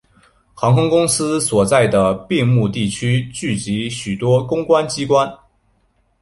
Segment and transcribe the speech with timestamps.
[0.55, 5.31] 航空公园所在的并木地区聚集许多公共机关。